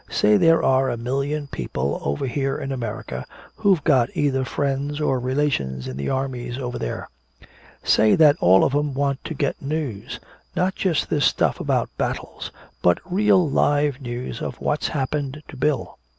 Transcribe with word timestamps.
Say 0.09 0.35
there 0.35 0.63
are 0.63 0.89
a 0.89 0.97
million 0.97 1.45
people 1.45 1.99
over 2.03 2.25
here 2.25 2.57
in 2.57 2.71
America 2.71 3.23
who've 3.57 3.83
got 3.83 4.09
either 4.15 4.43
friends 4.43 4.99
or 4.99 5.19
relations 5.19 5.87
in 5.87 5.95
the 5.95 6.09
armies 6.09 6.57
over 6.57 6.79
there. 6.79 7.07
Say 7.83 8.15
that 8.15 8.35
all 8.39 8.63
of 8.63 8.73
'em 8.73 8.95
want 8.95 9.23
to 9.25 9.35
get 9.35 9.61
news 9.61 10.19
not 10.55 10.73
just 10.73 11.11
this 11.11 11.25
stuff 11.25 11.59
about 11.59 11.95
battles, 11.99 12.49
but 12.81 12.97
real 13.05 13.47
live 13.47 14.01
news 14.01 14.41
of 14.41 14.59
what's 14.59 14.87
happened 14.87 15.43
to 15.49 15.55
Bill. 15.55 15.99